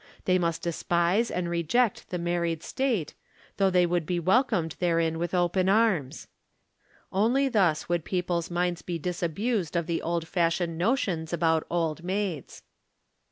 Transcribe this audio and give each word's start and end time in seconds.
They 0.25 0.39
must 0.39 0.63
despise 0.63 1.29
and 1.29 1.47
reject 1.47 2.09
the 2.09 2.17
married 2.17 2.63
state, 2.63 3.13
though 3.57 3.69
they 3.69 3.85
would 3.85 4.07
be 4.07 4.19
welcomed 4.19 4.75
therein 4.79 5.19
with 5.19 5.35
open 5.35 5.69
arms. 5.69 6.27
Only 7.11 7.47
thus 7.49 7.87
would 7.87 8.03
people's 8.03 8.49
minds 8.49 8.81
be 8.81 8.97
disabused 8.97 9.75
of 9.75 9.85
the 9.85 10.01
old 10.01 10.27
fashioned 10.27 10.75
notions 10.75 11.33
about 11.33 11.67
old 11.69 12.03
maids. 12.03 12.63